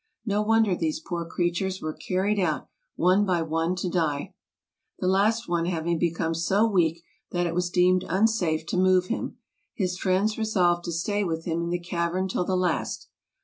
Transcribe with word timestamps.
No 0.25 0.41
wonder 0.41 0.75
these 0.75 0.99
poor 0.99 1.25
creatures 1.27 1.79
were 1.79 1.93
carried 1.93 2.39
out 2.39 2.67
one 2.95 3.23
by 3.23 3.43
one 3.43 3.75
to 3.75 3.87
die. 3.87 4.33
The 4.97 5.05
last 5.05 5.47
one 5.47 5.67
having 5.67 5.99
become 5.99 6.33
so 6.33 6.65
weak 6.67 7.03
that 7.29 7.45
it 7.45 7.53
was 7.53 7.69
deemed 7.69 8.03
unsafe 8.09 8.65
to 8.69 8.77
move 8.77 9.09
him, 9.09 9.37
his 9.75 9.99
friends 9.99 10.39
resolved 10.39 10.85
to 10.85 10.91
stay 10.91 11.23
with 11.23 11.45
him 11.45 11.61
in 11.61 11.69
the 11.69 11.77
cavern 11.77 12.27
till 12.27 12.45
the 12.45 12.57
last. 12.57 13.09